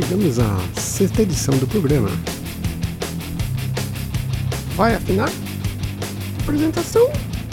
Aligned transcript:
chegamos 0.00 0.38
à 0.38 0.56
sexta 0.76 1.22
edição 1.22 1.58
do 1.58 1.66
programa. 1.66 2.08
Vai 4.76 4.94
afinar? 4.94 5.28
Apresentação: 6.40 7.10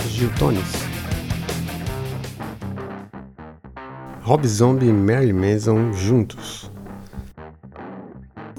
Gil 0.10 0.30
Tones. 0.38 0.62
Rob 4.22 4.48
Zombie 4.48 4.90
e 4.90 4.94
Mary 4.94 5.34
Manson 5.34 5.92
juntos. 5.94 6.70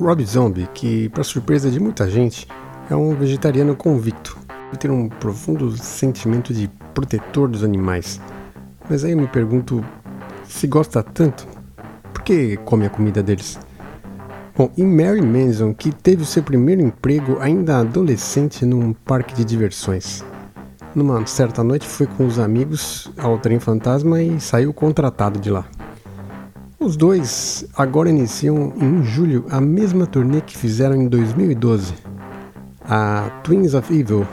Rob 0.00 0.24
Zombie, 0.24 0.68
que 0.74 1.08
para 1.10 1.22
surpresa 1.22 1.70
de 1.70 1.78
muita 1.78 2.10
gente, 2.10 2.48
é 2.90 2.96
um 2.96 3.14
vegetariano 3.14 3.76
convicto 3.76 4.36
e 4.72 4.76
tem 4.76 4.90
um 4.90 5.08
profundo 5.08 5.76
sentimento 5.76 6.52
de 6.52 6.68
protetor 6.92 7.48
dos 7.48 7.62
animais. 7.62 8.20
Mas 8.90 9.04
aí 9.04 9.12
eu 9.12 9.18
me 9.18 9.28
pergunto 9.28 9.84
se 10.42 10.66
gosta 10.66 11.04
tanto, 11.04 11.46
por 12.12 12.22
que 12.22 12.56
come 12.58 12.84
a 12.84 12.90
comida 12.90 13.22
deles? 13.22 13.60
Bom, 14.56 14.70
e 14.74 14.82
Mary 14.82 15.20
Manson, 15.20 15.74
que 15.74 15.92
teve 15.92 16.22
o 16.22 16.24
seu 16.24 16.42
primeiro 16.42 16.80
emprego 16.80 17.36
ainda 17.40 17.76
adolescente 17.80 18.64
num 18.64 18.94
parque 18.94 19.34
de 19.34 19.44
diversões. 19.44 20.24
Numa 20.94 21.26
certa 21.26 21.62
noite 21.62 21.86
foi 21.86 22.06
com 22.06 22.24
os 22.24 22.38
amigos 22.38 23.12
ao 23.18 23.38
trem 23.38 23.60
fantasma 23.60 24.22
e 24.22 24.40
saiu 24.40 24.72
contratado 24.72 25.38
de 25.38 25.50
lá. 25.50 25.66
Os 26.80 26.96
dois 26.96 27.66
agora 27.76 28.08
iniciam 28.08 28.72
em 28.80 29.04
julho 29.04 29.44
a 29.50 29.60
mesma 29.60 30.06
turnê 30.06 30.40
que 30.40 30.56
fizeram 30.56 30.96
em 30.96 31.06
2012, 31.06 31.92
a 32.82 33.28
Twins 33.44 33.74
of 33.74 33.92
Evil, 33.94 34.26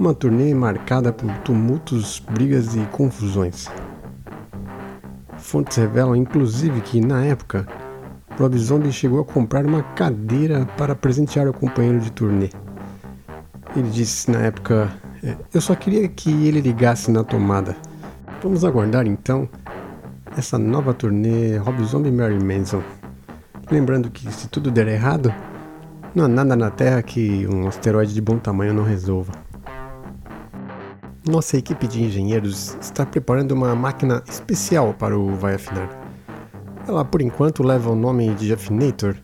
uma 0.00 0.14
turnê 0.14 0.54
marcada 0.54 1.12
por 1.12 1.30
tumultos, 1.40 2.22
brigas 2.30 2.74
e 2.74 2.80
confusões. 2.90 3.68
Fontes 5.36 5.76
revelam 5.76 6.16
inclusive 6.16 6.80
que, 6.80 7.02
na 7.02 7.22
época, 7.22 7.66
Rob 8.38 8.58
Zombie 8.58 8.92
chegou 8.92 9.20
a 9.20 9.24
comprar 9.24 9.64
uma 9.64 9.82
cadeira 9.82 10.66
para 10.76 10.94
presentear 10.94 11.46
o 11.46 11.52
companheiro 11.52 12.00
de 12.00 12.10
turnê. 12.10 12.50
Ele 13.76 13.88
disse 13.90 14.30
na 14.30 14.40
época: 14.40 14.90
é, 15.22 15.36
Eu 15.52 15.60
só 15.60 15.74
queria 15.74 16.08
que 16.08 16.30
ele 16.46 16.60
ligasse 16.60 17.10
na 17.10 17.22
tomada. 17.22 17.76
Vamos 18.42 18.64
aguardar 18.64 19.06
então 19.06 19.48
essa 20.36 20.58
nova 20.58 20.92
turnê 20.92 21.56
Rob 21.58 21.82
Zombie 21.84 22.10
Mary 22.10 22.42
Manson. 22.42 22.82
Lembrando 23.70 24.10
que 24.10 24.30
se 24.32 24.48
tudo 24.48 24.70
der 24.70 24.88
errado, 24.88 25.32
não 26.14 26.24
há 26.24 26.28
nada 26.28 26.56
na 26.56 26.70
Terra 26.70 27.02
que 27.02 27.46
um 27.46 27.68
asteroide 27.68 28.12
de 28.12 28.20
bom 28.20 28.38
tamanho 28.38 28.74
não 28.74 28.82
resolva. 28.82 29.32
Nossa 31.26 31.56
equipe 31.56 31.86
de 31.86 32.02
engenheiros 32.02 32.76
está 32.80 33.06
preparando 33.06 33.52
uma 33.52 33.74
máquina 33.74 34.22
especial 34.28 34.92
para 34.92 35.18
o 35.18 35.34
Vai 35.36 35.54
Afinar. 35.54 36.03
Ela 36.86 37.02
por 37.02 37.22
enquanto 37.22 37.62
leva 37.62 37.90
o 37.90 37.96
nome 37.96 38.34
de 38.34 38.52
Affinator. 38.52 39.16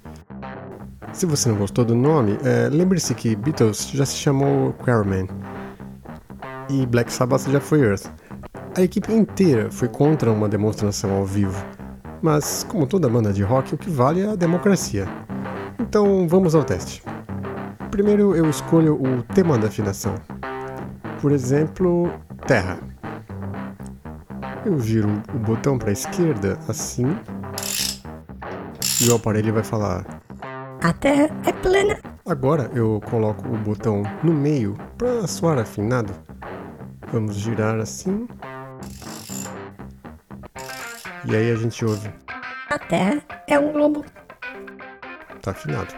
Se 1.12 1.26
você 1.26 1.50
não 1.50 1.56
gostou 1.56 1.84
do 1.84 1.94
nome, 1.94 2.38
é, 2.42 2.70
lembre-se 2.70 3.14
que 3.14 3.36
Beatles 3.36 3.90
já 3.92 4.06
se 4.06 4.16
chamou 4.16 4.72
Quarryman 4.74 5.28
e 6.70 6.86
Black 6.86 7.12
Sabbath 7.12 7.50
já 7.50 7.60
foi 7.60 7.82
Earth. 7.82 8.06
A 8.74 8.80
equipe 8.80 9.12
inteira 9.12 9.70
foi 9.70 9.88
contra 9.88 10.30
uma 10.30 10.48
demonstração 10.48 11.12
ao 11.12 11.26
vivo, 11.26 11.62
mas 12.22 12.64
como 12.64 12.86
toda 12.86 13.10
banda 13.10 13.30
de 13.30 13.42
rock, 13.42 13.74
o 13.74 13.78
que 13.78 13.90
vale 13.90 14.22
é 14.22 14.30
a 14.30 14.36
democracia. 14.36 15.06
Então 15.78 16.26
vamos 16.26 16.54
ao 16.54 16.64
teste. 16.64 17.02
Primeiro 17.90 18.34
eu 18.34 18.48
escolho 18.48 18.94
o 18.94 19.22
tema 19.34 19.58
da 19.58 19.66
afinação. 19.66 20.14
Por 21.20 21.30
exemplo, 21.30 22.10
terra. 22.46 22.78
Eu 24.64 24.80
giro 24.80 25.10
o 25.34 25.38
botão 25.38 25.76
para 25.76 25.90
a 25.90 25.92
esquerda 25.92 26.58
assim 26.68 27.14
e 29.00 29.08
o 29.08 29.16
aparelho 29.16 29.54
vai 29.54 29.64
falar: 29.64 30.04
A 30.82 30.92
Terra 30.92 31.30
é 31.46 31.52
plana. 31.52 31.98
Agora 32.26 32.70
eu 32.74 33.00
coloco 33.08 33.48
o 33.48 33.56
botão 33.56 34.02
no 34.22 34.32
meio 34.32 34.76
para 34.98 35.26
soar 35.26 35.58
afinado. 35.58 36.12
Vamos 37.10 37.36
girar 37.36 37.78
assim. 37.80 38.28
E 41.24 41.34
aí 41.34 41.50
a 41.50 41.56
gente 41.56 41.84
ouve: 41.84 42.10
A 42.68 42.78
Terra 42.78 43.22
é 43.46 43.58
um 43.58 43.72
globo. 43.72 44.04
Tá 45.40 45.52
afinado. 45.52 45.94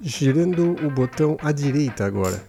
Girando 0.00 0.76
o 0.86 0.90
botão 0.90 1.36
à 1.42 1.50
direita 1.50 2.04
agora. 2.04 2.40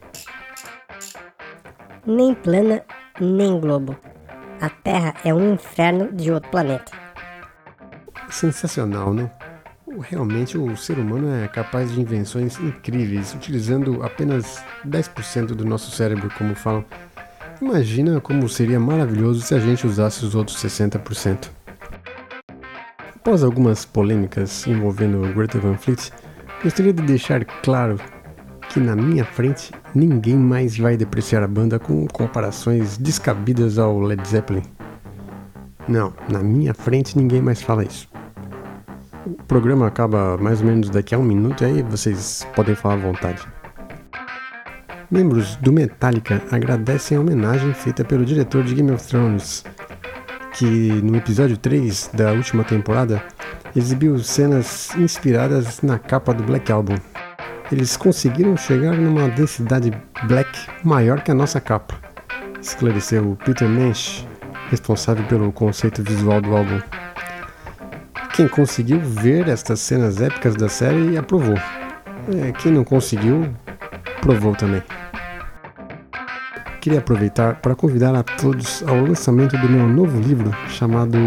Nem 2.06 2.36
plana, 2.36 2.84
nem 3.20 3.60
globo. 3.60 3.96
A 4.62 4.70
Terra 4.70 5.16
é 5.24 5.34
um 5.34 5.54
inferno 5.54 6.12
de 6.14 6.32
outro 6.32 6.52
planeta 6.52 6.95
sensacional, 8.36 9.14
né? 9.14 9.30
Realmente 10.02 10.58
o 10.58 10.76
ser 10.76 11.00
humano 11.00 11.34
é 11.34 11.48
capaz 11.48 11.92
de 11.92 12.02
invenções 12.02 12.60
incríveis, 12.60 13.34
utilizando 13.34 14.04
apenas 14.04 14.62
10% 14.86 15.48
do 15.48 15.64
nosso 15.64 15.92
cérebro, 15.92 16.30
como 16.38 16.54
falam. 16.54 16.84
Imagina 17.62 18.20
como 18.20 18.50
seria 18.50 18.80
maravilhoso 18.80 19.42
se 19.42 19.56
a 19.56 19.60
gente 19.60 19.88
usasse 19.88 20.26
os 20.26 20.36
outros 20.36 20.58
60%. 20.58 21.50
Após 23.16 23.44
algumas 23.44 23.86
polêmicas 23.86 24.68
envolvendo 24.68 25.34
Greta 25.34 25.58
Van 25.58 25.78
Fleet, 25.78 26.12
gostaria 26.62 26.94
de 26.94 27.02
deixar 27.04 27.46
claro 27.46 27.98
que 28.70 28.80
na 28.80 28.96
minha 28.96 29.24
frente 29.24 29.72
ninguém 29.94 30.36
mais 30.36 30.78
vai 30.78 30.98
depreciar 30.98 31.42
a 31.42 31.48
banda 31.48 31.80
com 31.80 32.06
comparações 32.08 32.98
descabidas 32.98 33.80
ao 33.80 34.00
Led 34.00 34.28
Zeppelin. 34.28 34.64
Não, 35.88 36.14
na 36.30 36.40
minha 36.40 36.74
frente 36.74 37.18
ninguém 37.18 37.42
mais 37.42 37.62
fala 37.62 37.86
isso. 37.86 38.15
O 39.26 39.32
programa 39.48 39.88
acaba 39.88 40.38
mais 40.38 40.62
ou 40.62 40.68
menos 40.68 40.90
daqui 40.92 41.16
a 41.16 41.18
um 41.18 41.24
minuto 41.24 41.64
e 41.64 41.66
aí 41.66 41.82
vocês 41.82 42.46
podem 42.56 42.76
falar 42.76 42.94
à 42.94 42.98
vontade. 42.98 43.42
Membros 45.10 45.56
do 45.56 45.74
Metallica 45.74 46.44
agradecem 46.52 47.18
a 47.18 47.22
homenagem 47.22 47.74
feita 47.74 48.04
pelo 48.04 48.24
diretor 48.24 48.64
de 48.64 48.76
Game 48.76 48.92
of 48.92 49.08
Thrones, 49.08 49.64
que 50.54 50.66
no 51.02 51.16
episódio 51.16 51.58
3 51.58 52.12
da 52.14 52.34
última 52.34 52.64
temporada 52.64 53.24
exibiu 53.76 54.20
cenas 54.20 54.96
inspiradas 54.96 55.82
na 55.82 55.98
capa 55.98 56.32
do 56.32 56.44
Black 56.44 56.72
Album. 56.72 56.96
Eles 57.72 57.98
conseguiram 57.98 58.56
chegar 58.56 58.94
numa 58.94 59.28
densidade 59.30 59.92
black 60.28 60.50
maior 60.84 61.22
que 61.22 61.32
a 61.32 61.36
nossa 61.36 61.60
capa, 61.60 61.96
esclareceu 62.62 63.36
Peter 63.44 63.68
Mensch, 63.68 64.24
responsável 64.70 65.26
pelo 65.26 65.52
conceito 65.52 66.04
visual 66.04 66.40
do 66.42 66.56
álbum. 66.56 66.80
Quem 68.36 68.50
conseguiu 68.50 69.00
ver 69.00 69.48
estas 69.48 69.80
cenas 69.80 70.20
épicas 70.20 70.56
da 70.56 70.68
série 70.68 71.18
aprovou. 71.18 71.56
É, 71.56 72.52
quem 72.52 72.70
não 72.70 72.84
conseguiu, 72.84 73.50
provou 74.20 74.54
também. 74.54 74.84
Queria 76.82 77.00
aproveitar 77.00 77.56
para 77.62 77.74
convidar 77.76 78.14
a 78.14 78.24
todos 78.24 78.84
ao 78.84 79.00
lançamento 79.00 79.58
do 79.58 79.70
meu 79.70 79.88
novo 79.88 80.20
livro 80.20 80.52
chamado 80.68 81.18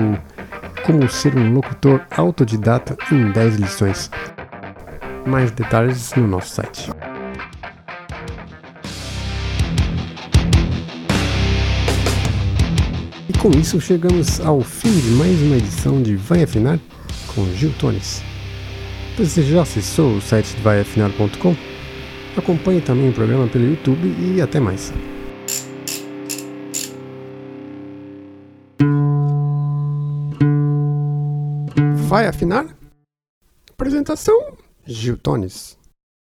Como 0.85 1.09
Ser 1.09 1.35
um 1.35 1.55
Locutor 1.55 2.03
Autodidata 2.15 2.95
em 3.11 3.33
10 3.33 3.57
Lições. 3.57 4.11
Mais 5.27 5.51
detalhes 5.51 6.13
no 6.15 6.29
nosso 6.29 6.57
site. 6.57 6.91
E 13.31 13.39
com 13.39 13.51
isso 13.53 13.81
chegamos 13.81 14.43
ao 14.43 14.61
fim 14.61 14.93
de 14.93 15.09
mais 15.13 15.41
uma 15.41 15.57
edição 15.57 16.03
de 16.03 16.15
Vai 16.15 16.43
Afinar 16.43 16.79
com 17.35 17.45
Gil 17.55 17.73
Tones. 17.79 18.23
Você 19.17 19.43
já 19.43 19.63
acessou 19.63 20.17
o 20.17 20.21
site 20.21 20.57
vaiafinar.com? 20.63 21.57
Acompanhe 22.37 22.81
também 22.81 23.11
o 23.11 23.13
programa 23.13 23.49
pelo 23.49 23.65
YouTube 23.65 24.15
e 24.21 24.41
até 24.41 24.61
mais. 24.61 24.93
Vai 32.09 32.27
afinar? 32.27 32.67
Apresentação: 33.71 34.57
Gil 34.87 35.17
Tones. 35.17 35.78